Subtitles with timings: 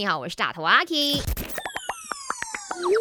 [0.00, 1.20] 你好，我是大头阿 K。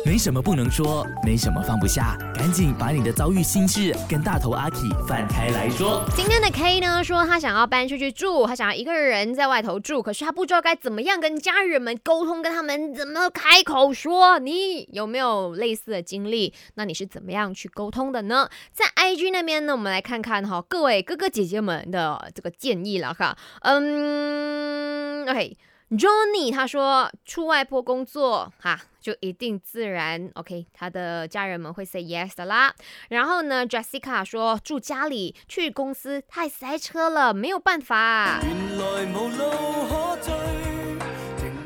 [0.06, 6.04] 没什么不能说，没什么放不下，赶紧把你的遭遇心事跟大头阿 K 翻开来说。
[6.14, 14.38] 今天的 K 呢说他想要搬出去住，他想要一个人在外头住，可是他不知道该怎么样跟家人们沟通，跟他们怎么开口说。
[14.40, 16.54] 你有没有类似的经历？
[16.74, 18.50] 那你是怎么样去沟通的呢？
[18.74, 23.38] 在 IG 那边呢，我们来看看哈，各位哥哥姐姐们的这个建议了哈。
[23.62, 25.56] 嗯，OK。
[25.92, 32.76] Johnny 他说出外婆工作哈，就一定自然 OK，他的家人们会 say yes 的啦。
[33.10, 38.40] 然后呢，Jessica 说住家里，去公司太塞车了，没有办法。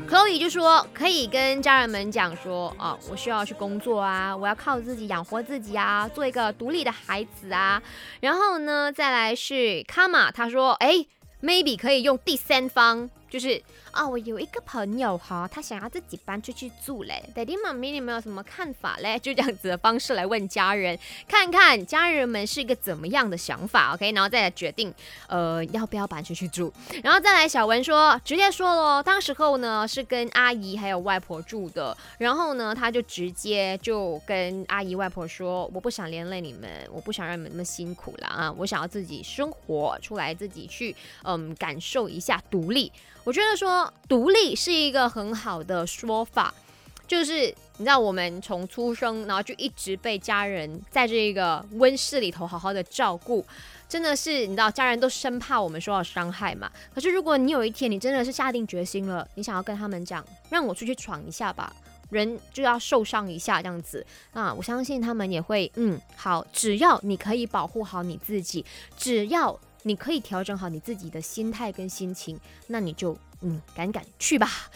[0.08, 7.82] Chloe 就说可以跟家人们讲说啊，我需要去工作啊，我要靠自己养活自己啊，做一个独立的孩子啊。
[8.20, 11.04] 然后呢，再来是 Kama，他说哎
[11.42, 13.10] ，maybe 可以用第三方。
[13.30, 13.60] 就是
[13.90, 17.22] 啊，我有一个朋友哈，他想要自己搬出去住嘞。
[17.34, 19.18] Daddy 妈咪，你们有什么看法嘞？
[19.22, 24.92] 就这样子的方式来问家人，看看家人们是一个怎么样的想法，OK，然后再来决定，
[25.28, 26.72] 呃，要不要搬出去住。
[27.02, 42.92] 然后再来，小文说，直接说了，当时候呢是跟阿姨还有外婆住的，然后呢他就直接就跟阿姨外婆说，我不想连累你们，我不想让你们那么辛苦了啊，我想要自己生活出来，自己去嗯感受一下独立。
[43.24, 46.52] 我觉得说独立是一个很好的说法，
[47.08, 47.46] 就是
[47.78, 53.42] 你知道我们从出生，然后就一直被家人在这个温室里头好好的照顾，
[53.88, 56.70] 真的是你知道家人都生怕我们受到伤害嘛。
[56.94, 61.74] 可是如果你有一天你真的是下定决心了，你想要跟他们讲，让我出去闯一下吧，
[62.10, 68.62] 人就要受伤一下这样子，那我相信他们也会嗯好，只要你可以保护好你自己，
[68.98, 69.58] 只要。
[69.84, 74.70] 你可以调整好你自己的心态跟心情，那你就嗯，敢敢去吧。